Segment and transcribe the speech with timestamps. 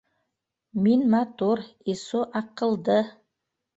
[0.87, 1.63] Мин матур,
[1.95, 2.97] иссу аҡылды.